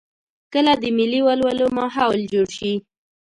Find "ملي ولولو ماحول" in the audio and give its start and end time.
0.97-2.21